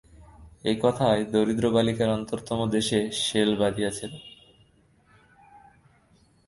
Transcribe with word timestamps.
এই 0.63 0.77
কথায় 0.81 1.21
দরিদ্র 1.25 1.65
বালিকার 1.71 2.09
অন্তরতম 2.09 2.59
দেশে 2.69 2.99
শেল 3.21 3.49
বিঁধিয়াছিল। 3.55 4.11